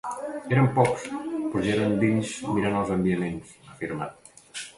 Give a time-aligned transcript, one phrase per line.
[0.55, 1.03] Eren pocs,
[1.35, 4.35] però ja eren dins mirant els enviaments, ha afirmat.